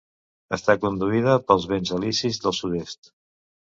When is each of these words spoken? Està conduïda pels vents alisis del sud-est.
Està 0.55 0.75
conduïda 0.85 1.37
pels 1.51 1.69
vents 1.73 1.93
alisis 1.99 2.43
del 2.47 2.59
sud-est. 2.61 3.13